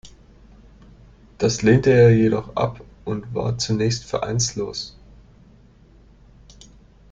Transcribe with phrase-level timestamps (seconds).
[1.37, 4.97] Das lehnte er jedoch ab und war zunächst vereinslos.